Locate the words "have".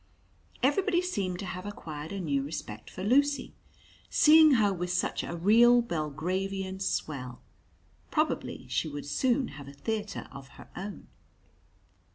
1.45-1.67, 9.49-9.67